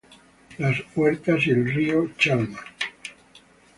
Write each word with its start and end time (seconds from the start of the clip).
Las 0.57 0.77
Huertas 0.95 1.45
y 1.45 1.51
el 1.51 1.71
río 1.71 2.09
Chalma. 2.17 2.57